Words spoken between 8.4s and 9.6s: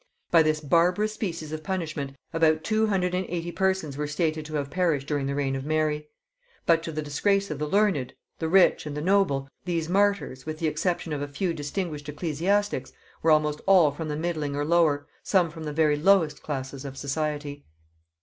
rich, and the noble,